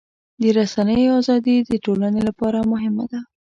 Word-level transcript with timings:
د 0.41 0.43
رسنیو 0.57 1.17
ازادي 1.21 1.55
د 1.71 1.73
ټولنې 1.85 2.21
لپاره 2.29 2.67
مهمه 2.71 3.05
ده. 3.11 3.19